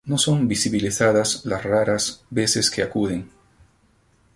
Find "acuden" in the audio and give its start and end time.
2.81-3.29